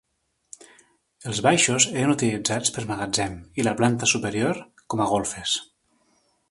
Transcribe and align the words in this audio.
Els 1.31 1.41
baixos 1.47 1.85
eren 1.91 2.13
utilitzats 2.15 2.73
per 2.79 2.87
magatzem 2.93 3.37
i 3.61 3.67
la 3.69 3.75
planta 3.83 4.13
superior 4.15 4.63
com 4.95 5.05
a 5.05 5.11
golfes. 5.13 5.57